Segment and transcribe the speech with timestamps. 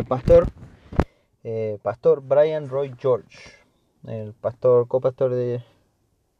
[0.00, 0.46] el pastor,
[1.44, 3.38] eh, pastor Brian Roy George,
[4.06, 5.62] el pastor, copastor de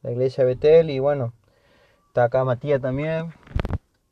[0.01, 0.89] la iglesia Betel.
[0.89, 1.35] Y bueno,
[2.09, 3.35] está acá Matías también,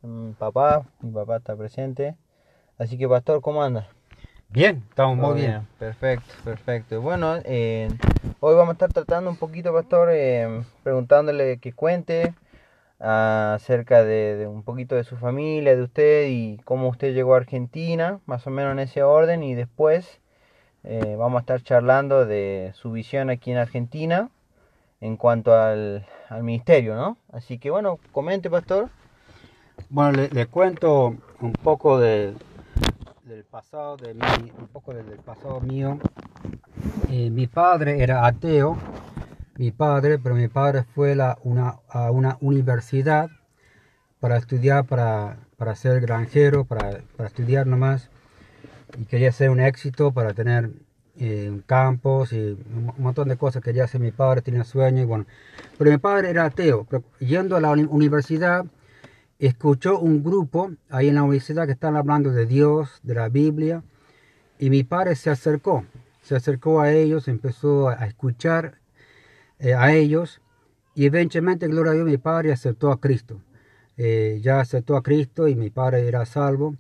[0.02, 2.14] mi papá, mi papá está presente.
[2.76, 3.88] Así que, pastor, ¿cómo anda?
[4.50, 5.66] Bien, estamos muy bien.
[5.78, 7.00] Perfecto, perfecto.
[7.00, 7.88] Bueno, eh,
[8.40, 12.34] hoy vamos a estar tratando un poquito, pastor, eh, preguntándole que cuente
[13.00, 17.38] acerca de, de un poquito de su familia, de usted y cómo usted llegó a
[17.38, 20.20] Argentina, más o menos en ese orden, y después
[20.84, 24.30] eh, vamos a estar charlando de su visión aquí en Argentina
[25.00, 27.16] en cuanto al, al ministerio, ¿no?
[27.32, 28.88] Así que bueno, comente, pastor.
[29.90, 32.34] Bueno, le, cuento un poco de-
[33.22, 35.98] del pasado de un poco del, del pasado mío.
[37.10, 38.76] Eh, mi padre era ateo,
[39.58, 43.28] mi padre, pero mi padre fue la- una, a una universidad
[44.20, 48.08] para estudiar, para, para ser granjero, para, para estudiar nomás.
[48.98, 50.70] Y quería ser un éxito para tener
[51.20, 55.04] eh, campos y un montón de cosas que quería hacer mi padre, tenía sueños y
[55.06, 55.26] bueno.
[55.76, 58.64] Pero mi padre era ateo, pero yendo a la uni- universidad
[59.40, 63.82] escuchó un grupo ahí en la universidad que estaban hablando de Dios, de la Biblia,
[64.58, 65.84] y mi padre se acercó,
[66.22, 68.78] se acercó a ellos, empezó a escuchar
[69.58, 70.40] eh, a ellos,
[70.94, 73.40] y eventualmente, gloria a Dios, mi padre aceptó a Cristo.
[73.96, 76.76] Eh, ya aceptó a Cristo y mi padre era salvo.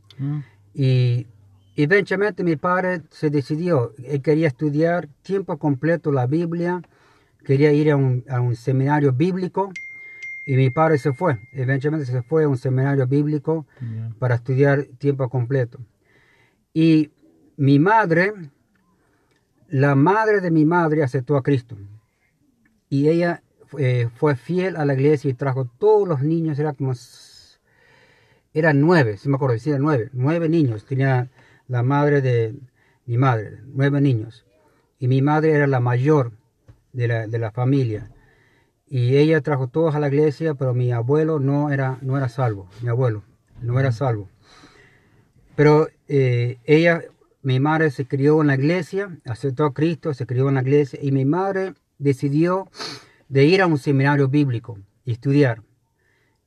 [0.74, 1.26] Y
[1.76, 6.82] eventualmente mi padre se decidió, él quería estudiar tiempo completo la Biblia,
[7.44, 9.72] quería ir a un, a un seminario bíblico
[10.46, 13.66] y mi padre se fue, eventualmente se fue a un seminario bíblico
[14.18, 15.78] para estudiar tiempo completo.
[16.72, 17.10] Y
[17.56, 18.32] mi madre,
[19.68, 21.76] la madre de mi madre aceptó a Cristo.
[22.88, 23.42] Y ella
[23.78, 26.94] eh, fue fiel a la iglesia y trajo todos los niños, era como
[28.54, 31.30] eran nueve, si me acuerdo, sí, eran nueve, nueve niños tenía
[31.68, 32.54] la madre de
[33.06, 34.46] mi madre, nueve niños.
[34.98, 36.32] Y mi madre era la mayor
[36.92, 38.10] de la, de la familia.
[38.86, 42.68] Y ella trajo todos a la iglesia, pero mi abuelo no era, no era salvo,
[42.82, 43.22] mi abuelo
[43.60, 44.28] no era salvo.
[45.54, 47.02] Pero eh, ella,
[47.42, 50.98] mi madre se crió en la iglesia, aceptó a Cristo, se crió en la iglesia,
[51.02, 52.68] y mi madre decidió
[53.28, 55.62] de ir a un seminario bíblico y estudiar.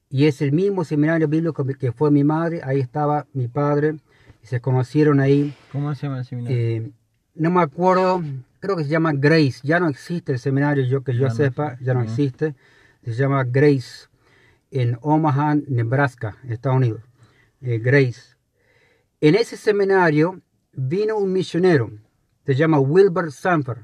[0.09, 3.95] Y es el mismo seminario bíblico que fue mi madre, ahí estaba mi padre,
[4.44, 5.53] y se conocieron ahí.
[5.72, 6.57] ¿Cómo se llama el seminario?
[6.57, 6.91] Eh,
[7.35, 8.22] no me acuerdo,
[8.59, 11.35] creo que se llama Grace, ya no existe el seminario, yo que yo Ya no
[11.35, 12.09] sepa, existe, ya no ya.
[12.09, 12.56] existe.
[13.03, 14.07] Se llama Grace
[14.69, 17.01] en Omaha, Nebraska, Estados Unidos.
[17.61, 18.35] Eh, Grace.
[19.22, 20.41] En ese seminario
[20.73, 21.91] vino un misionero,
[22.45, 23.79] se llama Wilbur Sanford.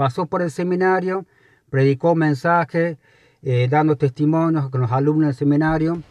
[0.00, 1.26] Pasó por el seminario,
[1.68, 2.96] predicó mensajes,
[3.42, 6.02] eh, dando testimonios con los alumnos del seminario,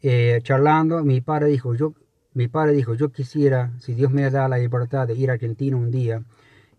[0.00, 1.04] eh, charlando.
[1.04, 1.92] Mi padre dijo, yo,
[2.32, 5.76] mi padre dijo, yo quisiera, si Dios me da la libertad de ir a Argentina
[5.76, 6.22] un día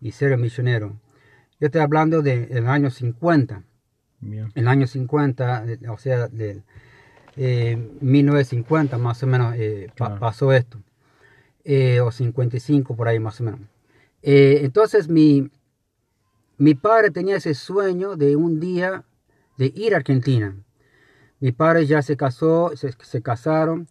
[0.00, 0.96] y ser misionero.
[1.60, 3.62] Yo estoy hablando del de, año 50
[4.18, 4.46] Bien.
[4.56, 6.64] en el año 50, eh, o sea, de
[7.36, 10.78] eh, 1950 más o menos eh, pa- pasó esto,
[11.64, 13.60] Eh, o 55 por ahí más o menos.
[14.22, 15.50] Entonces mi,
[16.58, 19.04] mi padre tenía ese sueño de un día
[19.56, 20.56] de ir a Argentina.
[21.40, 23.88] Mi padre ya se casó, se, casaron,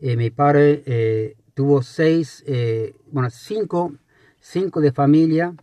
[0.00, 3.94] eh, mi padre eh, tuvo seis, eh, bueno, cinco,
[4.40, 5.54] cinco de familia,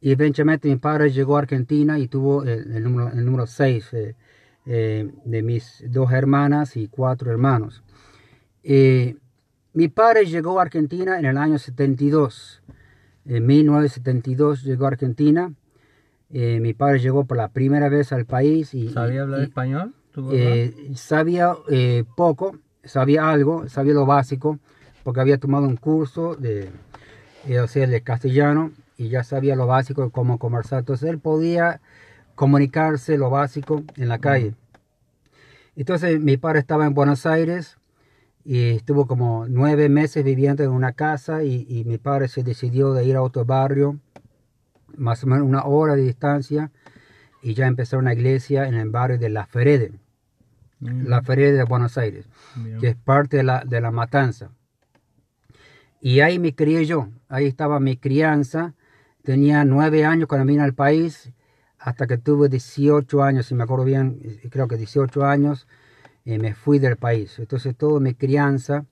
[0.00, 5.12] y eventualmente mi padre llegó a Argentina y tuvo el, número, el número 6 eh,
[5.24, 7.82] de mis dos hermanas y cuatro hermanos.
[9.72, 12.62] Mi padre llegó a Argentina en el año 72.
[13.26, 15.52] En 1972 llegó a Argentina.
[16.32, 19.94] Eh, mi padre llegó por la primera vez al país y, ¿Sabía hablar y- español?
[20.32, 24.58] eh, sabía eh, poco, sabía algo, sabía lo básico,
[25.02, 26.70] porque había tomado un curso de,
[27.60, 30.80] o sea, de castellano y ya sabía lo básico de cómo conversar.
[30.80, 31.80] Entonces él podía
[32.34, 34.54] comunicarse lo básico en la calle.
[35.76, 37.76] Entonces mi padre estaba en Buenos Aires
[38.44, 42.92] y estuvo como nueve meses viviendo en una casa y, y mi padre se decidió
[42.92, 43.98] de ir a otro barrio,
[44.96, 46.70] más o menos una hora de distancia,
[47.42, 49.92] y ya empezó una iglesia en el barrio de La Ferede,
[50.80, 52.26] Mm, La Ferede de Buenos Aires,
[52.56, 52.78] bien.
[52.78, 54.50] que es parte de la, de la matanza.
[56.00, 58.74] Y ahí me crié yo, ahí estaba mi crianza,
[59.22, 61.30] tenía nueve años cuando vine al país,
[61.78, 64.20] hasta que tuve 18 años, si me acuerdo bien,
[64.50, 65.66] creo que 18 años,
[66.24, 67.38] eh, me fui del país.
[67.38, 68.86] Entonces toda mi crianza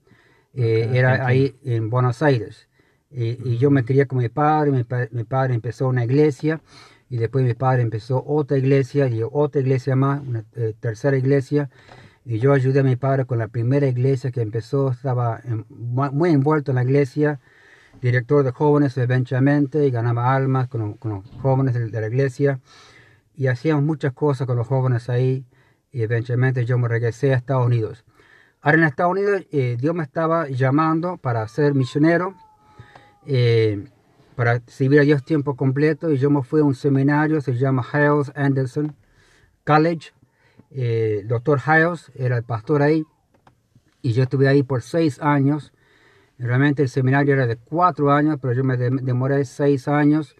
[0.53, 2.67] eh, era ahí en Buenos Aires.
[3.11, 6.61] Y, y yo me crié con mi padre, mi, pa- mi padre empezó una iglesia,
[7.09, 11.69] y después mi padre empezó otra iglesia, y otra iglesia más, una eh, tercera iglesia,
[12.25, 15.41] Y yo ayudé a mi padre con la primera iglesia que empezó, estaba
[15.87, 17.39] muy envuelto en la iglesia,
[18.01, 22.59] director de jóvenes eventualmente, y ganaba almas con, con los jóvenes de, de la iglesia.
[23.35, 25.43] Y hacíamos muchas cosas con los jóvenes ahí,
[25.91, 28.05] y eventualmente yo me regresé a Estados Unidos.
[28.61, 32.35] Ahora en Estados Unidos eh, Dios me estaba llamando para ser misionero,
[33.25, 33.85] eh,
[34.35, 37.85] para servir a Dios tiempo completo, y yo me fui a un seminario, se llama
[37.93, 38.95] Hiles Anderson
[39.65, 40.11] College.
[40.71, 43.03] Eh, doctor Hiles era el pastor ahí,
[44.01, 45.73] y yo estuve ahí por seis años.
[46.37, 50.35] Realmente el seminario era de cuatro años, pero yo me dem- demoré seis años.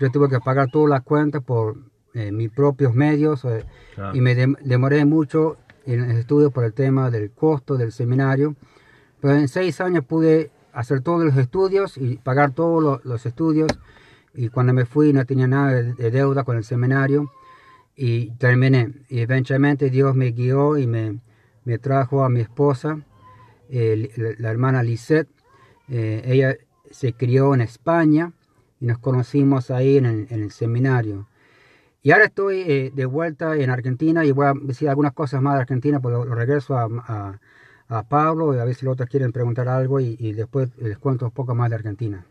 [0.00, 1.76] Yo tuve que pagar todas las cuentas por
[2.14, 4.16] eh, mis propios medios eh, Claro.
[4.16, 5.56] y me dem- demoré mucho
[5.86, 8.56] en el estudio por el tema del costo del seminario.
[9.20, 13.68] Pero en seis años pude hacer todos los estudios y pagar todos lo- los estudios.
[14.34, 17.30] Y cuando me fui no tenía nada de, de deuda con el seminario
[17.96, 18.92] y terminé.
[19.10, 21.18] Eventualmente Dios me guió y me,
[21.64, 23.00] me trajo a mi esposa,
[23.68, 25.28] la, hermana Lisette.
[25.88, 26.56] Eh, ella
[26.92, 28.32] se crió en España
[28.80, 31.26] y nos conocimos ahí en el, seminario.
[32.00, 35.54] Y ahora estoy eh, de vuelta en Argentina y voy a decir algunas cosas más
[35.54, 37.40] de Argentina, pero lo regreso a,
[37.88, 40.98] a Pablo y a ver si los otros quieren preguntar algo y, y después les
[40.98, 42.24] cuento un poco más de Argentina.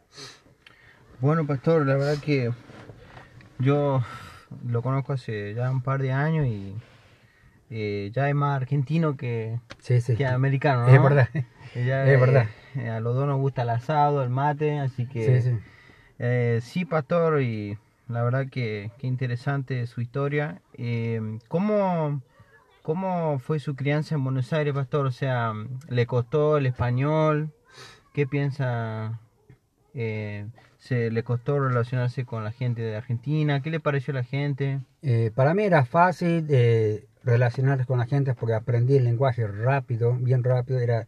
[1.20, 2.52] Bueno, pastor, la verdad que
[3.60, 4.02] yo
[4.68, 6.76] lo conozco hace ya un par de años y
[7.70, 10.16] eh, ya es más argentino que, Sí, sí.
[10.16, 10.94] que americano, ¿no?
[10.94, 11.30] Es verdad.
[11.76, 12.48] Ya, Es verdad.
[12.76, 15.58] eh, a los dos nos gusta el asado, el mate, así que Sí.
[16.18, 17.78] Eh, pastor, y
[18.08, 20.62] la verdad que, que interesante su historia.
[20.74, 22.22] Eh, ¿cómo,
[22.98, 25.08] ¿Cómo fue su crianza en Buenos Aires, pastor?
[25.08, 25.52] O sea,
[25.90, 27.52] ¿le costó el español?
[28.14, 29.20] ¿Qué piensa?
[29.94, 30.48] Eh,
[30.78, 33.62] ¿Se le costó relacionarse con la gente de Argentina?
[33.62, 34.80] ¿Qué le pareció a la gente?
[35.02, 40.14] Eh, para mí era fácil eh, relacionarse con la gente porque aprendí el lenguaje rápido,
[40.14, 40.80] bien rápido.
[40.80, 41.08] Era,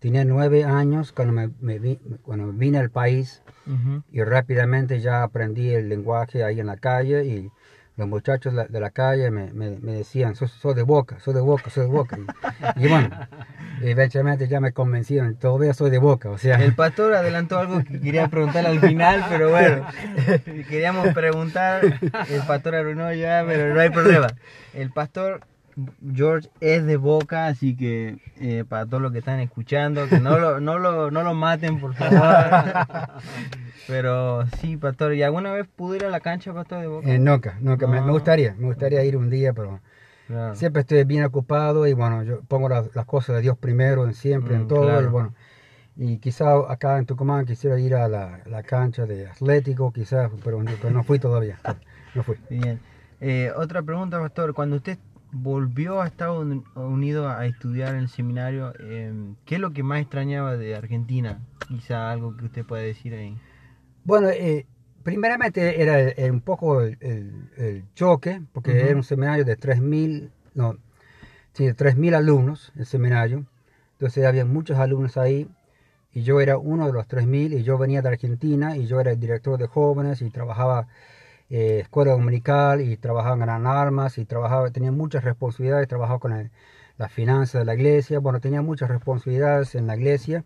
[0.00, 4.02] tenía nueve años cuando me, me vi- cuando vine al país Ujú.
[4.12, 7.50] y rápidamente ya aprendí el lenguaje ahí en la calle y
[7.96, 11.40] los muchachos de la, calle me, me, me decían, sos, sos de boca, sos de
[11.40, 12.18] boca, sos de boca.
[12.76, 13.08] Y, y bueno,
[13.82, 16.56] eventualmente ya me convencieron, todavía soy de boca, o sea...
[16.56, 19.86] El pastor adelantó algo que quería preguntar al final, pero bueno,
[20.68, 21.84] queríamos preguntar,
[22.28, 24.26] el pastor arruinó ya, pero no hay problema.
[24.72, 25.42] El pastor
[26.14, 30.38] George es de Boca, así que eh, para todos los que están escuchando, que no
[30.38, 32.20] lo, no lo, no lo maten, por favor.
[33.86, 37.08] Pero sí, pastor, ¿y alguna vez pudo ir a la cancha, pastor de Boca?
[37.08, 38.12] Eh, nunca, nunca, me, me No.
[38.12, 39.80] gustaría, me gustaría ir un día, pero
[40.26, 40.54] Claro.
[40.54, 44.14] siempre estoy bien ocupado y bueno, yo pongo las, las cosas de Dios primero, en
[44.14, 45.06] siempre, Mm, en todo, claro.
[45.06, 45.34] y bueno,
[45.96, 50.60] y quizá acá en Tucumán quisiera ir a la, la cancha de Atlético, quizás, pero,
[50.80, 51.58] pero no fui todavía,
[52.14, 52.36] no fui.
[52.48, 52.80] Bien.
[53.20, 54.54] Eh, otra pregunta, pastor.
[54.54, 54.98] Cuando usted
[55.30, 59.12] volvió a Estados Uni- Unidos a estudiar en el seminario, eh,
[59.44, 61.38] ¿qué es lo que más extrañaba de Argentina?
[61.68, 63.36] Quizá algo que usted pueda decir ahí.
[64.04, 64.66] Bueno, eh,
[65.02, 70.30] primeramente era eh, un poco el, el- el choque, porque era un seminario de 3.000,
[70.54, 70.76] no,
[71.54, 73.46] sí, de 3.000 alumnos, el seminario.
[73.94, 75.48] Entonces había muchos alumnos ahí
[76.12, 79.12] y yo era uno de los 3.000 y yo venía de Argentina y yo era
[79.12, 80.88] el director de jóvenes y trabajaba
[81.50, 86.32] eh, escuela dominical y trabajaba en Gran Armas y trabajaba, tenía muchas responsabilidades, trabajaba con
[86.32, 86.50] el-
[86.98, 90.44] las finanzas de la iglesia, bueno, tenía muchas responsabilidades en la iglesia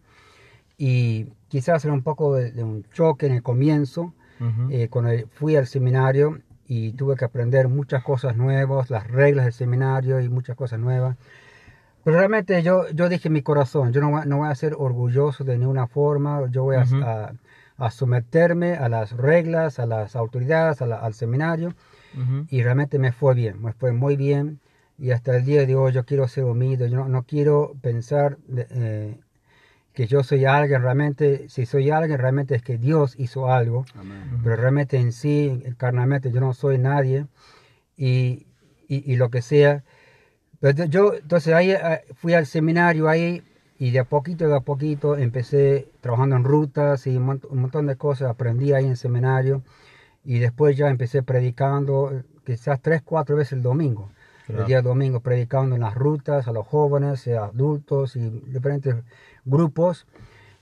[0.79, 4.71] y quizás era un poco de, de un choque en el comienzo, Ujú.
[4.71, 9.53] eh, cuando fui al seminario y tuve que aprender muchas cosas nuevas, las reglas del
[9.55, 11.17] seminario y muchas cosas nuevas.
[12.05, 15.45] Pero realmente yo, yo dije en mi corazón, yo no, no voy a ser orgulloso
[15.45, 17.03] de ninguna forma, yo voy a, Ujú.
[17.03, 17.33] a-
[17.77, 21.75] a someterme a las reglas, a las autoridades, a la- al seminario
[22.15, 22.47] Ujú.
[22.51, 24.61] y realmente me fue bien, me fue muy bien
[24.99, 28.39] y hasta el día de hoy yo quiero ser humilde, yo no, no quiero pensar
[28.49, 29.21] de- eh,
[29.95, 33.85] que yo soy alguien, realmente, si soy alguien, realmente es que Dios hizo algo,
[34.45, 37.27] pero realmente en sí, carnalmente, yo no soy nadie
[37.97, 38.47] y,
[38.89, 39.83] y, y lo que sea.
[40.61, 43.43] Pero yo, entonces ahí eh, fui al seminario ahí
[43.79, 47.61] y de a poquito, de a poquito empecé trabajando en rutas y un, mont- un
[47.61, 49.63] montón de cosas, aprendí ahí en el seminario
[50.25, 54.11] y después ya empecé predicando quizás tres, cuatro veces el domingo.
[54.47, 54.63] Claro.
[54.63, 58.97] El día domingo predicando en las rutas a los jóvenes, eh, adultos y diferentes
[59.49, 60.07] grupos.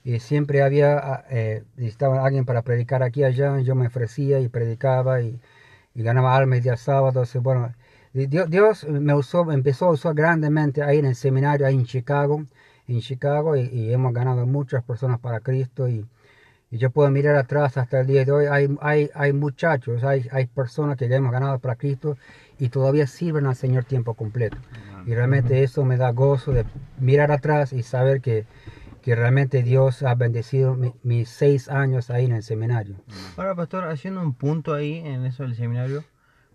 [0.03, 3.59] Y siempre había, ah, eh, necesitaba alguien para predicar aquí y allá.
[3.59, 5.39] Yo me ofrecía y predicaba y,
[5.93, 7.09] y ganaba almas el día sábado.
[7.09, 7.73] Entonces, bueno,
[8.13, 12.43] Dios, Dios me usó, empezó a usar grandemente ahí en el seminario, ahí en Chicago,
[12.87, 15.89] en Chicago, y, y hemos ganado muchas personas para Cristo.
[15.89, 16.05] Y,
[16.71, 20.27] y yo puedo mirar atrás hasta el día de hoy, hay, hay, hay muchachos, hay,
[20.31, 22.17] hay personas que ya hemos ganado para Cristo
[22.59, 24.57] y todavía sirven al Señor tiempo completo.
[25.05, 26.65] Y realmente eso me da gozo de
[26.99, 28.45] mirar atrás y saber que,
[29.07, 32.97] que realmente Dios ha bendecido mi- mis seis años ahí en el seminario.
[33.37, 36.03] Ahora, pastor, haciendo un punto ahí en eso del seminario,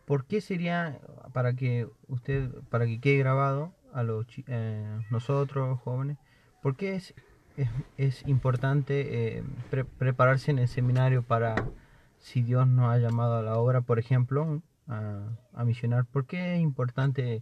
[0.04, 1.00] ¿por qué sería
[1.32, 6.18] para que usted, para que quede grabado a los eh, nosotros jóvenes,
[6.60, 7.14] por qué es,
[7.56, 11.70] es, es importante eh, pre- prepararse en el seminario para
[12.18, 15.22] si Dios nos ha llamado a la obra, por ejemplo, a,
[15.54, 16.04] a misionar?
[16.04, 17.40] ¿Por qué es importante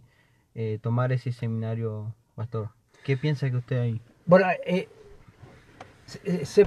[0.55, 2.69] eh, tomar ese seminario, pastor?
[3.03, 4.01] ¿Qué piensa que usted ahí?
[4.25, 4.87] Bueno, eh,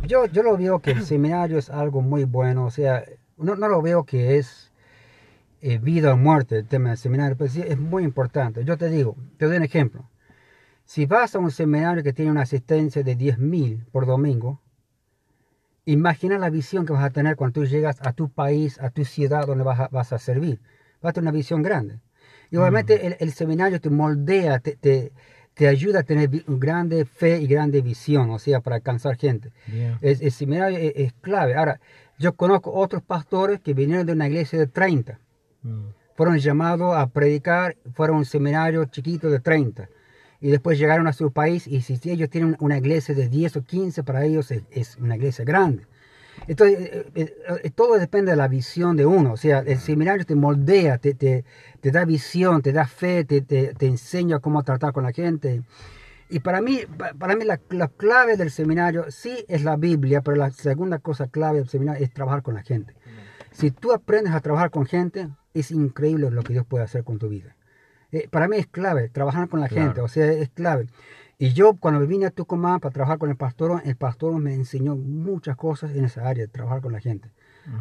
[0.07, 3.05] yo, yo lo veo que el seminario es algo muy bueno, o sea,
[3.37, 4.73] no, no lo veo que es
[5.67, 8.65] eh, vida o muerte el tema del seminario, pero sí es muy importante.
[8.65, 10.11] Yo te digo, te doy un ejemplo.
[10.85, 14.61] Si vas a un seminario que tiene una asistencia de 10.000 por domingo,
[15.87, 19.07] imagina la visión que vas a tener cuando tú llegas a tu país, a tu
[19.07, 20.61] ciudad donde vas a, vas a servir.
[21.01, 21.99] Vas a tener una visión grande.
[22.51, 25.13] Y obviamente el, el seminario te moldea, te, te,
[25.55, 29.51] te ayuda a tener grande fe y grande visión, o sea, para alcanzar gente.
[29.67, 29.97] Bien.
[30.01, 31.55] Es- el seminario es, es clave.
[31.55, 31.81] Ahora,
[32.19, 35.19] yo conozco otros pastores que vinieron de una iglesia de 30
[35.63, 35.87] Mm.
[36.17, 39.89] fueron llamados a predicar, fueron a un seminario chiquito de 30.
[40.41, 43.63] Y después llegaron a su país y si ellos tienen una iglesia de 10 o
[43.63, 45.87] 15, para ellos es, es una iglesia grande.
[46.47, 49.33] Entonces, eh, eh, eh, todo depende de la visión de uno.
[49.33, 51.45] O sea, el seminario te moldea, te, te,
[51.81, 55.63] te da visión, te da fe, te, te, enseña cómo tratar con la gente.
[56.29, 60.21] Y para mí, pa- para mí la, la clave del seminario sí es la Biblia,
[60.23, 62.95] pero la segunda cosa clave del seminario es trabajar con la gente.
[63.53, 67.19] Si tú aprendes a trabajar con gente, es increíble lo que Dios puede hacer con
[67.19, 67.55] tu vida.
[68.11, 69.87] Eh, para mí es clave trabajar con la Claro.
[69.87, 70.87] gente, o sea, es clave.
[71.39, 74.55] Y yo cuando me vine a Tucumán para trabajar con el pastor, el pastor me
[74.55, 77.31] enseñó muchas cosas en esa área de trabajar con la gente.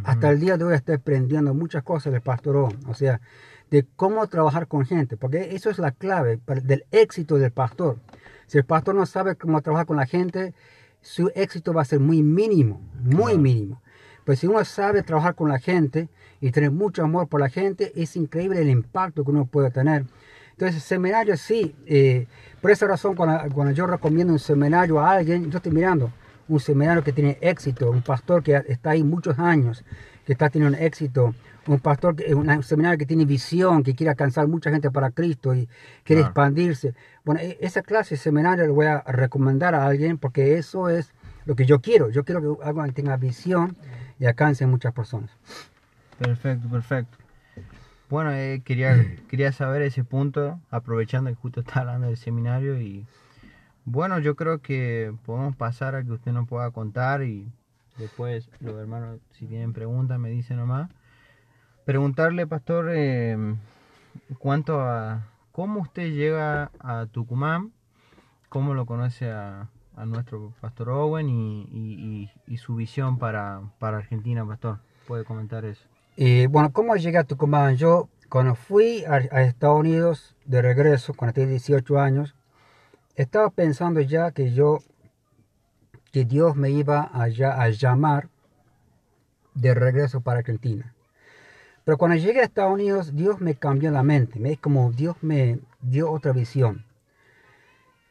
[0.06, 2.56] Hasta el día de hoy estoy aprendiendo muchas cosas del pastor,
[2.88, 3.20] o sea,
[3.70, 7.98] de cómo trabajar con gente, porque eso es la clave para- del éxito del pastor.
[8.48, 10.54] Si el pastor no sabe cómo trabajar con la gente,
[11.02, 13.82] su éxito va a ser muy mínimo, muy mínimo.
[14.24, 16.08] Pero si uno sabe trabajar con la gente
[16.40, 20.06] y tener mucho amor por la gente, es increíble el impacto que uno puede tener.
[20.54, 21.76] Entonces, seminario sí.
[21.86, 22.28] eh,
[22.62, 26.12] por esa razón, cuando, cuando yo recomiendo un seminario a alguien, yo estoy mirando
[26.48, 29.84] un seminario que tiene éxito, un pastor que está ahí muchos años,
[30.26, 31.34] que está teniendo éxito,
[31.68, 35.56] un pastor, que, un seminario que tiene visión, que quiere alcanzar mucha gente para Cristo
[35.56, 35.68] y
[36.04, 36.28] quiere Claro.
[36.28, 36.94] expandirse.
[37.24, 41.12] Bueno, e- esa clase de seminario le voy a recomendar a alguien porque eso es
[41.46, 42.10] lo que yo quiero.
[42.10, 43.76] Yo quiero que alguien tenga visión
[44.20, 45.32] y alcance muchas personas.
[46.20, 47.18] Perfecto, perfecto.
[48.14, 48.96] Bueno, eh, quería,
[49.28, 53.08] quería saber ese punto, aprovechando que justo está hablando del seminario y
[53.86, 57.52] bueno, yo creo que podemos pasar a que usted nos pueda contar y
[57.98, 60.92] después los hermanos, si tienen preguntas, me dicen nomás.
[61.86, 63.36] Preguntarle, pastor, eh,
[64.38, 67.72] cuánto a cómo usted llega a Tucumán,
[68.48, 73.62] cómo lo conoce a, a nuestro pastor Owen y, y- y- y su visión para,
[73.80, 74.78] para Argentina, pastor.
[75.08, 75.93] ¿Puede comentar eso?
[76.16, 77.76] Y bueno, ¿cómo llegué a Tucumán?
[77.76, 82.36] Yo cuando fui a, Estados Unidos de regreso, cuando tenía 18 años,
[83.16, 84.80] estaba pensando ya que yo,
[86.12, 88.30] que Dios me iba allá a llamar
[89.56, 90.94] de regreso para Argentina.
[91.84, 94.40] Pero cuando llegué a Estados Unidos, Dios me cambió la mente.
[94.40, 96.86] Me, como Dios me dio otra visión.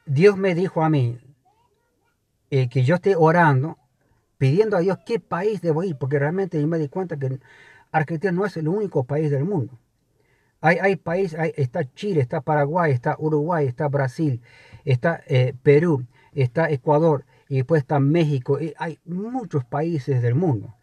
[0.07, 1.19] Dios me dijo a mí
[2.51, 3.79] eh, que yo esté orando,
[4.39, 7.39] pidiendo a Dios qué país debo ir, porque realmente yo me di cuenta que
[7.93, 9.79] Argentina no es el único país del mundo.
[10.61, 14.41] Hay, hay países, está Chile, está Paraguay, está Uruguay, está Brasil,
[14.85, 18.61] está eh, Perú, está Ecuador y después está México.
[18.61, 20.75] y hay muchos países del mundo.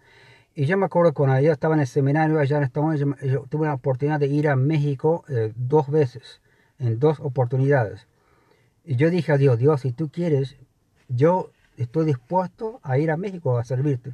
[0.53, 3.27] Y yo me acuerdo cuando yo estaba en el seminario allá en Estados Unidos, yo,
[3.27, 6.41] yo tuve la oportunidad de ir a México eh, dos veces,
[6.77, 8.07] en dos oportunidades.
[8.83, 10.57] Y yo dije a Dios, Dios, si tú quieres,
[11.07, 14.13] yo estoy dispuesto a ir a México a servirte.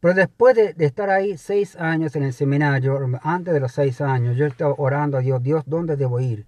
[0.00, 4.00] Pero después de, de estar ahí seis años en el seminario, antes de los seis
[4.00, 6.46] años, yo estaba orando a Dios, Dios, ¿dónde debo ir?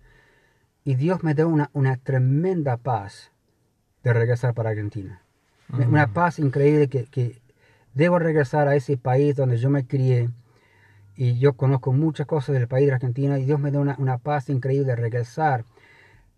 [0.84, 3.32] Y Dios me dio una, una tremenda paz
[4.04, 5.22] de regresar para Argentina.
[5.68, 6.12] Me- Una Mm.
[6.12, 7.40] paz increíble que, que
[7.94, 10.30] debo regresar a ese país donde yo me crié.
[11.16, 14.18] Y yo conozco muchas cosas del país de Argentina y Dios me dio una, una
[14.18, 15.64] paz increíble de regresar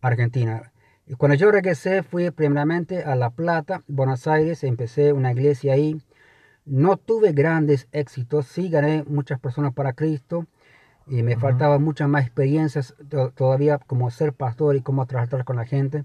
[0.00, 0.72] a Argentina.
[1.06, 6.00] Y cuando yo regresé fui primeramente a La Plata, Buenos Aires, empecé una iglesia ahí.
[6.64, 10.46] No tuve grandes éxitos, sí gané muchas personas para Cristo
[11.06, 11.40] y me Ujú.
[11.40, 16.04] faltaban muchas más experiencias to- todavía como ser pastor y cómo tratar con la gente.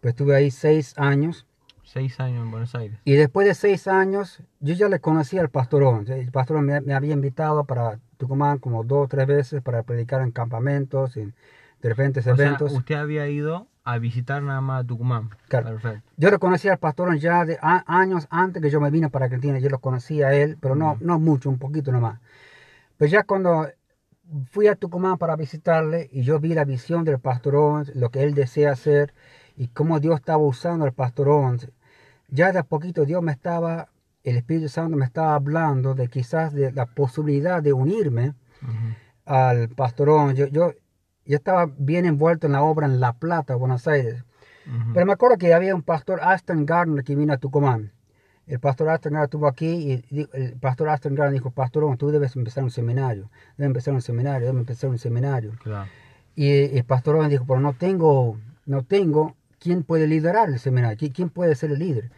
[0.00, 1.46] Pues estuve ahí seis años
[1.82, 2.98] Seis años en Buenos Aires.
[3.04, 6.06] y después de seis años yo ya le conocía al pastor Owen.
[6.08, 9.82] El pastor Owen me, me había invitado para Tucumán como dos o tres veces para
[9.82, 11.34] predicar en campamentos, en
[11.82, 12.72] diferentes O sea, eventos.
[12.72, 15.30] usted había ido a visitar nada más a Tucumán.
[15.48, 15.70] Claro.
[15.70, 16.10] Perfecto.
[16.16, 19.26] Yo lo conocí al pastor ya de a- años antes que yo me vine para
[19.26, 19.58] Argentina.
[19.58, 22.20] Yo lo conocía a él, pero no, no mucho, un poquito nomás.
[22.98, 23.68] Pero ya cuando
[24.50, 28.22] fui a Tucumán para visitarle y yo vi la visión del pastor Owens, lo que
[28.22, 29.12] él desea hacer
[29.56, 31.68] y cómo Dios estaba usando al pastor Owens,
[32.28, 33.88] ya de a poquito Dios me estaba,
[34.22, 38.34] el Espíritu Santo me estaba hablando de quizás de la posibilidad de unirme
[39.24, 40.38] al pastor Owens.
[40.38, 40.72] Yo, yo,
[41.24, 44.24] yo estaba bien envuelto en la obra en La Plata, Buenos Aires.
[44.66, 44.92] Ujú.
[44.94, 47.92] Pero me acuerdo que había un pastor Aston Gardner que vino a Tucumán.
[48.46, 52.34] El pastor Aston Gardner estuvo aquí y el pastor Aston Gardner dijo, pastor, tú debes
[52.36, 55.52] empezar un seminario, debes empezar un seminario, debes empezar un seminario.
[55.62, 55.88] Claro.
[56.34, 60.96] Y el pastor Owen dijo, pero no tengo, no tengo, ¿quién puede liderar el seminario?
[60.98, 62.10] ¿Qui- ¿Quién puede ser el líder?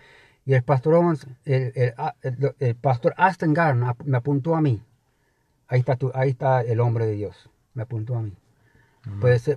[0.47, 4.83] Y el pastor Owens, el, el- el- el pastor Aston Gardner me apuntó a mí.
[5.69, 8.33] Ahí está, tu- ahí está el hombre de Dios, me apuntó a mí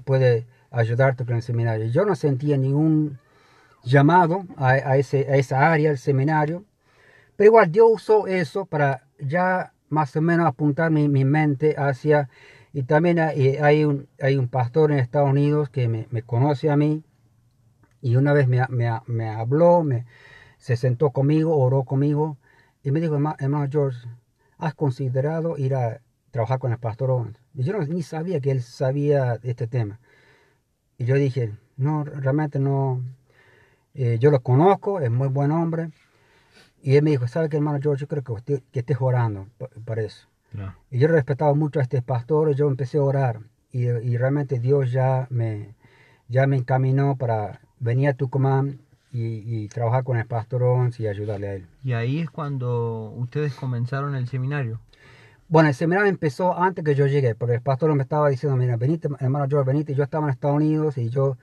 [0.04, 1.86] puede, ayudarte con el seminario.
[1.88, 3.20] Yo no sentía ningún
[3.84, 6.66] llamado a, a ese, a esa área, el seminario,
[7.36, 12.30] pero igual Dios usó eso para ya más o menos apuntar mi, mi mente hacia,
[12.74, 16.70] y también hay, hay un, hay un pastor en Estados Unidos que me, me conoce
[16.70, 17.04] a mí,
[18.02, 20.06] y una vez me, me, me habló, me,
[20.58, 22.38] se sentó conmigo, oró conmigo,
[22.84, 24.08] y me dijo, "Herma- hermano George,
[24.58, 27.45] ¿has considerado ir a trabajar con el pastor Owens?
[27.56, 30.00] Yo no, ni sabía que él sabía de este tema.
[30.98, 33.02] Y yo dije, no, realmente no.
[33.94, 35.90] Eh, yo lo conozco, es muy buen hombre.
[36.82, 38.02] Y él me dijo, ¿sabe qué, hermano George?
[38.02, 40.28] Yo creo que, usted, que estés orando pa- para eso.
[40.92, 43.40] Y yo respetaba mucho a este pastor, y yo empecé a orar.
[43.72, 45.76] Y, y realmente Dios ya me,
[46.30, 48.80] ya me encaminó para venir a Tucumán
[49.12, 51.68] y, y trabajar con el pastor Owens y ayudarle a él.
[51.84, 54.80] Y ahí es cuando ustedes comenzaron el seminario.
[55.48, 58.78] Bueno, el seminario empezó antes que yo llegué, porque el pastor me estaba diciendo, mira,
[58.78, 59.94] venite, hermano George, venite.
[59.94, 61.38] Yo estaba en Estados Unidos y yo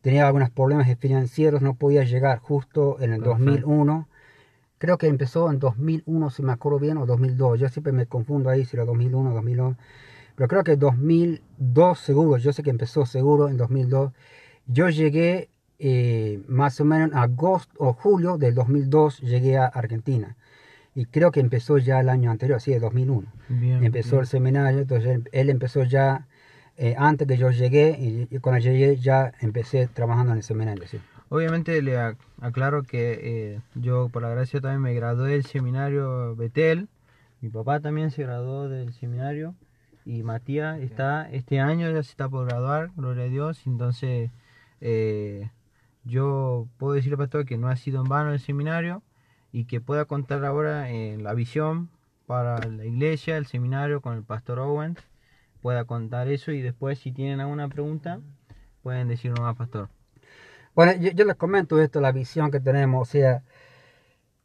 [0.00, 3.44] tenía algunos problemas financieros, no podía llegar justo en el Perfecto.
[3.44, 4.08] 2001.
[4.78, 7.60] Creo que empezó en 2001, si me acuerdo bien, o 2002.
[7.60, 9.76] Yo siempre me confundo ahí si era 2001 o 2002.
[10.34, 14.12] Pero creo que 2002 seguro, yo sé que empezó seguro en 2002.
[14.66, 20.36] Yo llegué eh, más o menos en agosto o julio del 2002, llegué a Argentina.
[20.94, 23.82] Y creo que empezó ya el año anterior, sí, el 2001 Bien.
[23.84, 24.20] empezó bien.
[24.20, 26.26] el seminario, entonces él, empezó ya
[26.76, 30.86] eh, antes que yo llegué y, y cuando llegué ya empecé trabajando en el seminario.
[30.86, 30.98] Sí.
[31.30, 33.18] Obviamente le ac- aclaro que
[33.54, 36.88] eh, yo por la gracia también me gradué del seminario Betel.
[37.40, 39.54] Mi papá también se graduó del seminario.
[40.04, 43.62] Y Matías está, este año ya se está por graduar, gloria a Dios.
[43.66, 44.30] Entonces
[44.82, 45.48] eh,
[46.04, 49.02] yo puedo decirle, pastor, que no ha sido en vano el seminario
[49.52, 51.90] y que pueda contar ahora en la visión
[52.26, 54.98] para la iglesia, el seminario con el pastor Owens.
[55.60, 58.20] Pueda contar eso y después si tienen alguna pregunta
[58.82, 59.88] pueden decirlo más, pastor.
[60.74, 63.42] Bueno, yo, les comento esto, la visión que tenemos, o sea,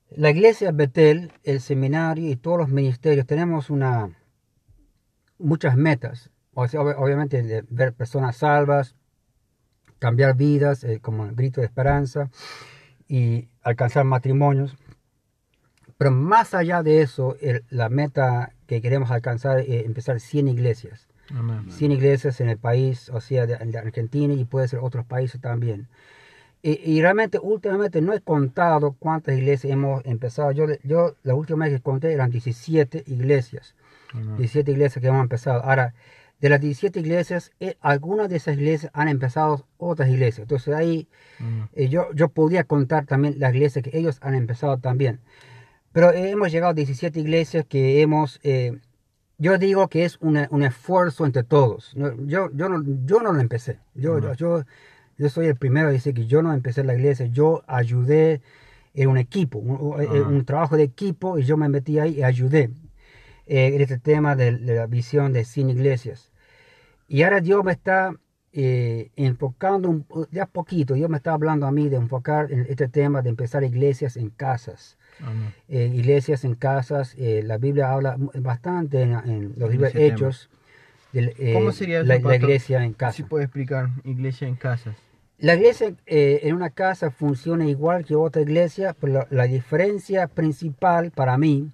[0.09, 4.09] la iglesia Betel, el seminario y todos los ministerios, tenemos una
[5.39, 8.95] muchas metas, o sea, ob- obviamente ver personas salvas,
[9.99, 12.29] cambiar vidas, eh, como grito de esperanza,
[13.07, 14.75] y alcanzar matrimonios.
[15.97, 21.07] Pero más allá de eso, el- la meta que queremos alcanzar es empezar 100 iglesias.
[21.35, 21.71] Amén.
[21.71, 25.41] 100 iglesias en el país, o sea, de, de Argentina y puede ser otros países
[25.41, 25.87] también.
[26.61, 30.51] Y, y realmente, últimamente no he contado cuántas iglesias hemos empezado.
[30.51, 33.75] Yo, yo la última vez que conté eran 17 iglesias.
[34.13, 34.37] Amén.
[34.37, 35.63] 17 iglesias que hemos empezado.
[35.63, 35.93] Ahora,
[36.39, 40.43] de las 17 iglesias, eh, algunas de esas iglesias han empezado otras iglesias.
[40.45, 41.07] Entonces ahí
[41.73, 45.19] eh, yo, yo podría contar también las iglesias que ellos han empezado también.
[45.97, 48.39] Pero eh, hemos llegado a 17 iglesias que hemos...
[48.43, 48.77] eh,
[49.39, 51.91] yo digo que es una- un esfuerzo entre todos.
[51.95, 53.79] Yo, yo, no, yo no lo empecé.
[53.95, 54.35] Yo, yo, Ajá.
[54.35, 54.63] yo,
[55.17, 57.25] yo soy el primero a decir que yo no empecé la iglesia.
[57.25, 58.43] Yo ayudé
[58.93, 60.29] en un equipo, un, un- Ajá.
[60.29, 62.69] un trabajo de equipo y yo me metí ahí y ayudé
[63.47, 66.31] eh, en este tema de, de la visión de 100 iglesias.
[67.07, 68.13] Y ahora Dios me está
[68.53, 72.87] eh, enfocando un, ya poquito, Dios me está hablando a mí de enfocar en este
[72.87, 74.96] tema de empezar iglesias en casas.
[75.21, 75.53] Amén.
[75.67, 80.49] Eh, iglesias en casas, eh, la Biblia habla bastante en, en los En libros Hechos.
[81.13, 83.25] del, eh, ¿Cómo sería eso, la, la iglesia en Si casa?
[83.27, 84.95] puede explicar, iglesia en casas.
[85.39, 90.27] La iglesia eh, en una casa funciona igual que otra iglesia, pero la, la diferencia
[90.27, 91.71] principal para mí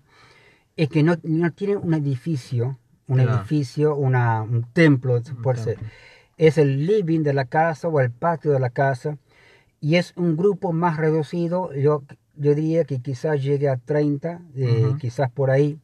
[0.75, 2.77] es que no, no tiene un edificio,
[3.07, 3.37] un Claro.
[3.39, 5.75] edificio, una, un templo, por ser.
[5.75, 5.93] templo.
[6.37, 9.17] Es el living de la casa o el patio de la casa
[9.79, 11.71] y es un grupo más reducido.
[11.73, 12.03] Yo,
[12.35, 15.79] yo diría que quizás llegue a 30, eh, quizás por ahí,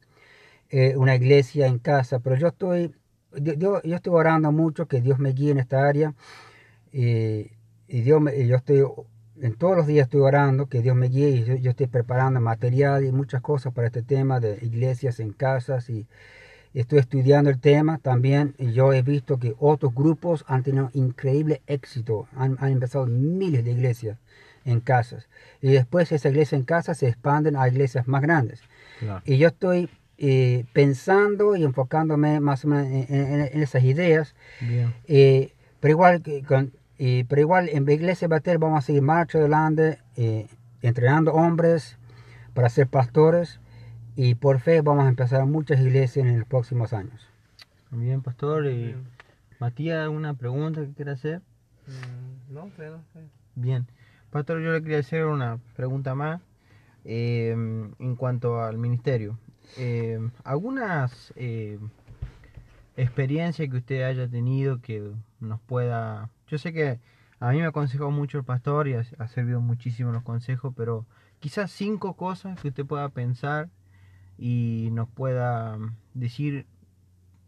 [0.70, 2.94] eh, una iglesia en casa, pero yo estoy
[3.34, 6.14] yo, yo estoy orando mucho que Dios me guíe en esta área.
[6.92, 8.84] y Dios me, yo estoy,
[9.42, 13.06] en todos los días estoy orando que Dios me guíe y yo, estoy preparando material
[13.06, 16.08] y muchas cosas para este tema de iglesias en casas y
[16.74, 21.62] estoy estudiando el tema también y yo he visto que otros grupos han tenido increíble
[21.68, 24.18] éxito, han, han empezado miles de iglesias
[24.66, 25.28] en casas
[25.62, 28.62] y después esa iglesia en casa se expanden a iglesias más grandes.
[29.26, 34.36] Y yo estoy eh, pensando y enfocándome más o menos en, esas ideas.
[35.08, 36.22] Eh, pero igual
[37.30, 40.48] pero igual en la iglesia Batel vamos a seguir marcha adelante, eh,
[40.82, 41.98] entrenando hombres
[42.54, 43.62] para ser pastores
[44.18, 47.30] y por fe vamos a empezar muchas iglesias en los próximos años.
[47.92, 48.68] Bien, pastor.
[48.68, 48.96] y
[49.60, 51.42] Matías, ¿alguna pregunta que quiera hacer?
[51.88, 53.00] Mm, no, creo.
[53.56, 53.88] Bien.
[54.32, 56.42] Pastor, yo le quería hacer una pregunta más
[57.04, 59.38] en cuanto al ministerio.
[59.78, 61.80] Eh, algunas eh,
[62.98, 66.30] experiencias que usted haya tenido que nos pueda...
[66.48, 67.00] Yo sé que
[67.40, 71.06] a mí me aconsejó mucho el pastor y ha, servido muchísimo los consejos, pero
[71.40, 73.70] quizás cinco cosas que usted pueda pensar
[74.38, 75.78] y nos pueda
[76.14, 76.66] decir,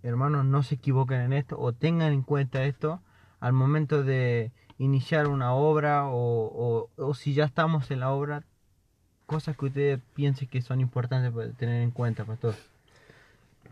[0.04, 3.02] hermanos, no se equivoquen en esto o tengan en cuenta esto
[3.40, 4.52] al momento de
[4.84, 8.44] iniciar una obra o, o si ya estamos en la obra,
[9.32, 12.54] cosas que usted piense que son importantes para tener en cuenta, pastor?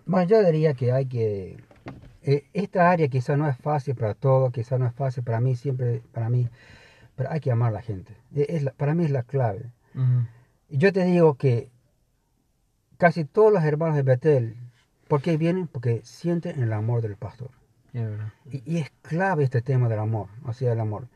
[0.06, 1.58] Bueno, yo diría que hay que...
[2.24, 5.56] Eh, esta área quizá no es fácil para todos, quizá no es fácil para mí,
[5.56, 6.48] siempre para mí,
[7.16, 8.16] pero hay que amar a la gente.
[8.34, 9.72] E, es para mí es la clave.
[10.70, 11.70] Y yo te digo que
[12.98, 14.56] casi todos los hermanos de Betel,
[15.08, 15.68] ¿por qué vienen?
[15.68, 17.52] Porque sienten el amor del pastor.
[17.94, 21.08] Y, es clave este tema del amor, o sea, el amor.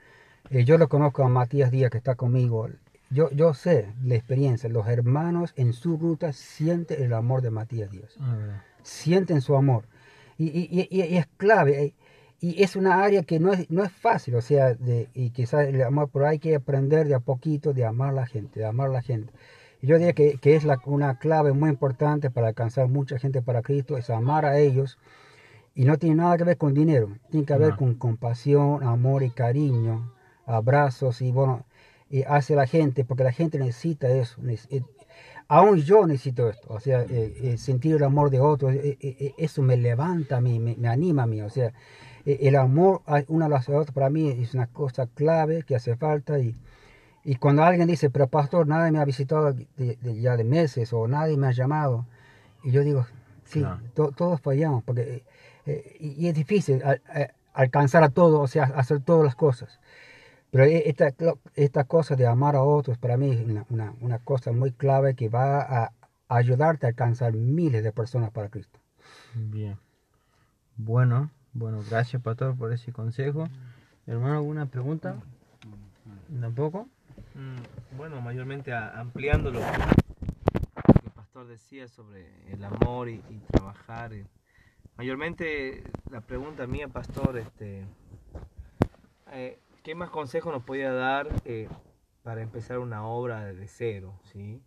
[0.49, 2.69] Eh, yo lo conozco a Matías Díaz, que está conmigo,
[3.09, 7.89] yo, yo sé la experiencia, los hermanos en su ruta sienten el amor de Matías.
[8.19, 9.85] Ah, sienten su amor.
[10.37, 11.83] Y, y, y, es clave.
[11.83, 11.93] Eh,
[12.41, 15.67] y es una área que no es, no es fácil, o sea, de, y quizás
[15.67, 18.65] el amor, pero hay que aprender de a poquito de amar a la gente, de
[18.65, 19.31] amar a la gente.
[19.81, 23.41] Y yo diría que, que es la, una clave muy importante para alcanzar mucha gente
[23.41, 24.97] para Cristo, es amar a ellos.
[25.75, 29.31] Y no tiene nada que ver con dinero, tiene que ver con compasión, amor y
[29.31, 30.13] cariño,
[30.45, 31.65] abrazos y bueno,
[32.09, 34.39] eh, hacia la gente, porque la gente necesita eso.
[34.69, 34.83] Eh,
[35.47, 38.75] aún yo necesito esto, o sea, eh, sentir el amor de otros,
[39.37, 41.73] eso me levanta a mí, me, anima a mí, o sea,
[42.25, 46.39] el amor una a las otras para mí es una cosa clave que hace falta
[46.39, 46.55] y,
[47.25, 51.35] y cuando alguien dice, pero pastor, nadie me ha visitado ya de meses o nadie
[51.35, 52.05] me ha llamado,
[52.63, 53.07] y yo digo,
[53.43, 55.23] sí, todos fallamos, porque
[55.65, 56.81] y, es difícil
[57.53, 59.79] alcanzar a todos, o sea, hacer todas las cosas.
[60.51, 61.13] Pero e, esta,
[61.55, 65.29] esta cosa de amar a otros para mí es una, una, cosa muy clave que
[65.29, 65.91] va a
[66.27, 68.79] ayudarte a alcanzar miles de personas para Cristo.
[69.33, 69.77] Bien.
[70.77, 73.47] Bueno, bueno, gracias Pastor por ese consejo.
[74.07, 75.15] Hermano, ¿alguna pregunta?
[76.39, 76.87] ¿Tampoco?
[77.35, 79.65] Mm, bueno, mayormente ampliando lo que
[81.05, 83.21] el pastor decía sobre el amor y,
[83.51, 84.11] trabajar.
[84.97, 87.85] Mayormente la pregunta mía, pastor, este,
[89.35, 91.67] eh, ¿Qué más consejo nos podía dar eh,
[92.21, 94.13] para empezar una obra de cero?
[94.31, 94.61] ¿sí?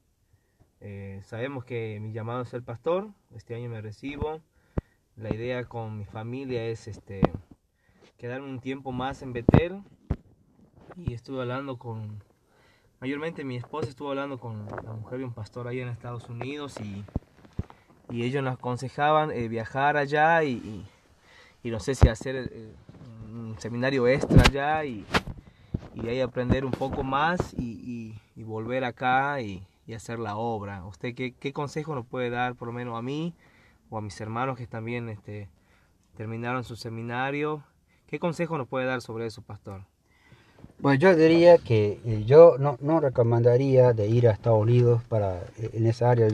[0.80, 4.42] Eh, sabemos que mi llamado es ser pastor, este año me recibo.
[5.16, 7.22] La idea con mi familia es este,
[8.18, 9.82] quedarme un tiempo más en Betel.
[10.96, 12.22] Y estuve hablando con,
[13.00, 16.78] mayormente mi esposa estuvo hablando con la mujer de un pastor ahí en Estados Unidos
[16.80, 17.04] y,
[18.10, 20.84] y ellos nos aconsejaban eh, viajar allá y,
[21.62, 22.50] y, no sé si hacer
[23.58, 25.04] seminario extra allá y,
[25.94, 29.62] y ahí aprender un poco más y, volver acá y,
[29.94, 30.84] hacer la obra.
[30.84, 33.34] ¿Usted qué, qué, consejo nos puede dar, por lo menos a mí
[33.88, 35.48] o a mis hermanos que también este,
[36.16, 37.62] terminaron su seminario?
[38.08, 39.82] ¿Qué consejo nos puede dar sobre eso, pastor?
[40.80, 45.38] Bueno, yo diría que eh, yo no, no recomendaría de ir a Estados Unidos para
[45.58, 46.28] eh, en esa área.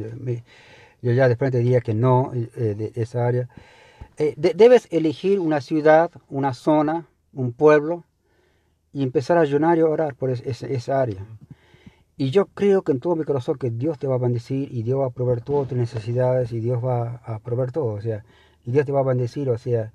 [1.02, 3.48] Yo, ya de frente diría que no eh, de esa área.
[4.36, 8.04] debes elegir una ciudad, una zona un pueblo
[8.92, 11.24] y empezar a ayunar y orar por esa área.
[12.16, 14.82] Y yo creo que en todo mi corazón que Dios te va a bendecir y
[14.82, 18.24] Dios va a proveer todas tus necesidades y Dios va a proveer todo, o sea,
[18.64, 19.92] y Dios te va a bendecir, o sea,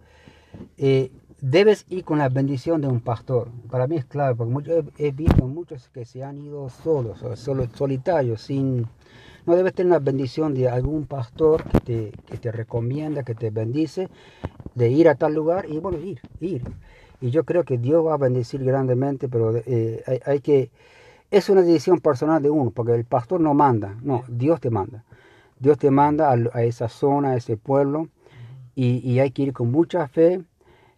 [0.77, 3.49] eh, debes ir con la bendición de un pastor.
[3.69, 8.41] Para mí es clave, porque he, visto muchos que se han ido solos, solo, solitarios,
[8.41, 8.87] sin...
[9.47, 13.49] No debes tener la bendición de algún pastor que te, que te recomienda, que te
[13.49, 14.09] bendice,
[14.75, 16.63] de ir a tal lugar y bueno, ir, ir.
[17.21, 20.69] Y yo creo que Dios va a bendecir grandemente, pero eh, hay, que...
[21.31, 25.05] Es una decisión personal de uno, porque el pastor no manda, no, Dios te manda.
[25.59, 28.09] Dios te manda a, esa zona, a ese pueblo,
[28.75, 30.43] y, y hay que ir con mucha fe.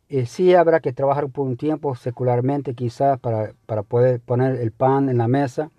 [0.09, 4.71] Eh, sí habrá que trabajar por un tiempo secularmente quizás para, para poder poner el
[4.71, 5.69] pan en la mesa,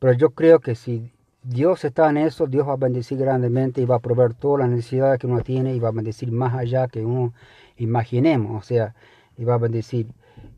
[0.00, 3.86] pero yo creo que si Dios está en eso, Dios va a bendecir grandemente y
[3.86, 6.86] va a proveer todas las necesidades que uno tiene y va a bendecir más allá
[6.86, 7.32] que uno
[7.78, 8.94] imaginemos, o sea,
[9.38, 10.06] y va a bendecir.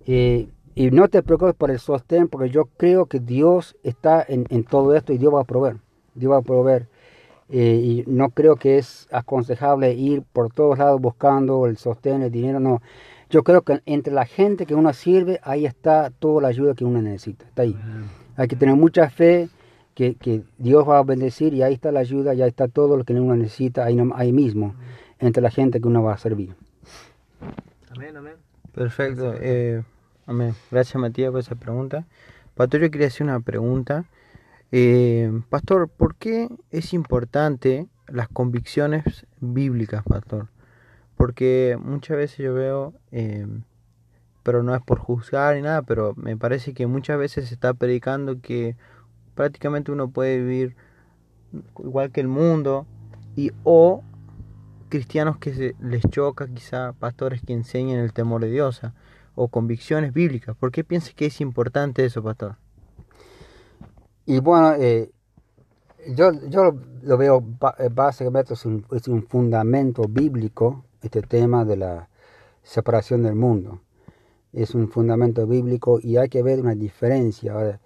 [0.06, 4.46] Eh, y no te preocupes por el sostén, porque yo creo que Dios está en,
[4.48, 5.76] en todo esto y Dios va a proveer.
[6.14, 6.88] Dios va a proveer.
[7.48, 12.30] Eh, y no creo que es aconsejable ir por todos lados buscando el sostén, el
[12.30, 12.80] dinero, no.
[13.28, 16.84] Yo creo que entre la gente que uno sirve, ahí está toda la ayuda que
[16.84, 17.44] uno necesita.
[17.44, 17.76] Está ahí.
[18.36, 19.48] Hay que tener mucha fe
[19.94, 23.04] que, que Dios va a bendecir y ahí está la ayuda, ya está todo lo
[23.04, 24.74] que uno necesita ahí, no- ahí mismo,
[25.18, 26.54] entre la gente que uno va a servir.
[27.94, 28.34] Amén, amén.
[28.74, 29.34] Perfecto.
[29.38, 29.82] eh,
[30.26, 30.54] amén.
[30.70, 32.06] Gracias Matías por esa pregunta.
[32.54, 34.04] Pastor, yo quería hacer una pregunta.
[34.70, 40.48] Eh, pastor, ¿por qué es importante las convicciones bíblicas, Pastor?
[41.16, 43.46] Porque muchas veces yo veo, eh,
[44.42, 47.74] pero no es por juzgar ni nada, pero me parece que muchas veces se está
[47.74, 48.76] predicando que
[49.34, 50.76] prácticamente uno puede vivir
[51.78, 52.86] igual que el mundo
[53.36, 54.02] y o
[54.88, 58.82] cristianos que se les choca, quizá pastores que enseñen el temor de Dios
[59.34, 60.56] o convicciones bíblicas.
[60.56, 62.56] ¿Por qué piensas que es importante eso, pastor?
[64.26, 65.10] Y bueno, eh,
[66.14, 67.44] yo, yo lo veo
[67.78, 72.08] eh, básicamente es un, es un fundamento bíblico, este tema de la
[72.62, 73.80] separación del mundo.
[74.52, 77.80] Es un fundamento bíblico y hay que ver una diferencia.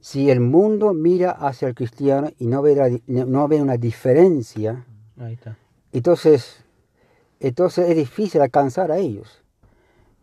[0.00, 3.76] Si el mundo mira hacia el cristiano y no ve, la di- no ve una
[3.76, 4.84] diferencia,
[5.18, 5.56] Ahí está.
[5.92, 6.64] entonces,
[7.40, 9.42] entonces es difícil alcanzar a ellos.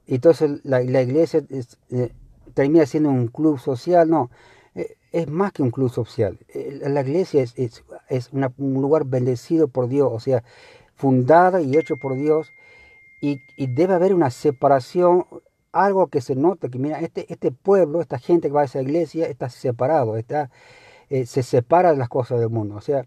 [0.07, 2.11] Entonces la, la iglesia es, eh,
[2.53, 4.29] termina siendo un club social, no,
[4.75, 6.37] eh, es más que un club social.
[6.53, 10.43] Eh, La iglesia es, es, es una- un lugar bendecido por Dios, o sea,
[10.95, 12.51] fundada y hecho por Dios,
[13.21, 15.25] y, y debe haber una separación,
[15.75, 18.81] algo que se note, que mira, este, este pueblo, esta gente que va a esa
[18.81, 20.49] iglesia está separado, está,
[21.09, 23.05] eh, se separa de las cosas del mundo, o sea,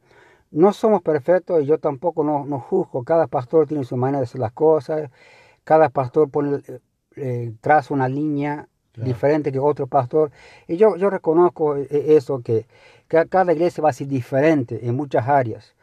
[0.50, 3.04] no somos perfectos y yo tampoco no, no juzgo.
[3.04, 5.10] Cada pastor tiene su manera de hacer las cosas.
[5.64, 6.80] Cada pastor pone, eh,
[7.16, 9.06] eh, traza una línea Claro.
[9.12, 10.30] diferente que otro pastor.
[10.66, 12.66] Y yo, yo reconozco eso, que,
[13.06, 15.74] que cada iglesia va a ser diferente en muchas áreas.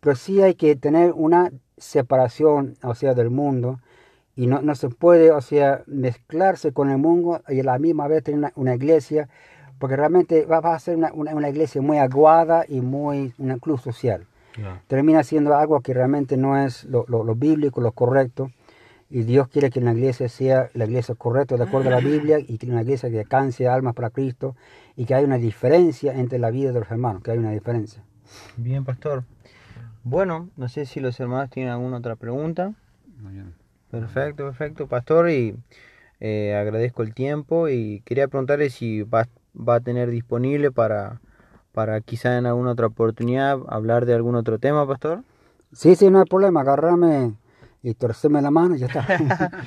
[0.00, 3.80] Pero sí hay que tener una separación, o sea, del mundo.
[4.36, 8.08] Y no, no se puede, o sea, mezclarse con el mundo y a la misma
[8.08, 9.28] vez tener una, una iglesia,
[9.78, 13.58] porque realmente va, va a ser una, una, una iglesia muy aguada y muy un
[13.58, 14.26] club social
[14.86, 18.50] termina siendo algo que realmente no es lo, lo- lo bíblico, lo correcto.
[19.08, 22.38] Y Dios quiere que la iglesia sea la iglesia correcta de acuerdo a la Biblia
[22.38, 24.54] y que una iglesia que alcance almas para Cristo
[24.96, 28.02] y que hay una diferencia entre la vida de los hermanos, que hay una diferencia.
[28.56, 29.24] Bien, pastor.
[30.04, 32.72] Bueno, no sé si los hermanos tienen alguna otra pregunta.
[33.92, 35.28] Perfecto, perfecto, pastor.
[35.28, 35.54] Y
[36.18, 41.20] eh, agradezco el tiempo y quería preguntarle si va, va a tener disponible para,
[41.72, 45.22] para quizá en alguna otra oportunidad hablar de algún otro tema, pastor.
[45.72, 47.34] Sí, sí, no hay problema, agarrame
[47.82, 49.06] y torcerme la mano y ya está.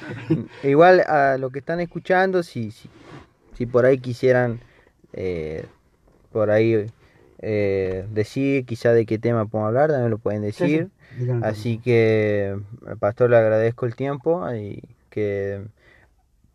[0.64, 2.90] Igual a lo que están escuchando, si, si,
[3.54, 4.60] si por ahí quisieran
[5.14, 5.66] eh,
[6.32, 6.88] por ahí
[7.40, 10.86] eh, decir quizá de qué tema podemos hablar, también lo pueden decir.
[10.86, 10.95] sí.
[11.42, 12.58] Así que
[13.00, 15.62] pastor le agradezco el tiempo y que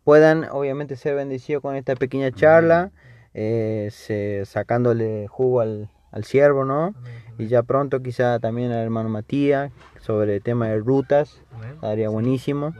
[0.03, 2.91] puedan obviamente ser bendecidos con esta pequeña charla,
[3.33, 6.95] eh, se- sacándole jugo al, al siervo, ¿no?
[7.37, 11.43] Y ya pronto quizá también al hermano Matías sobre el tema de rutas,
[11.75, 12.75] estaría buenísimo.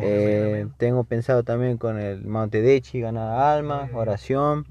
[0.00, 4.66] Eh, tengo pensado también con el Monte Dechi, Ganada Alma, oración,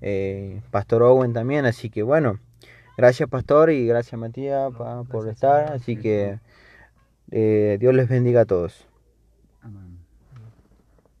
[0.00, 2.38] eh, Pastor Owen también, así que bueno,
[2.98, 6.38] gracias Pastor y gracias Matías pa- por estar, así que
[7.30, 8.87] eh, Dios les bendiga a todos.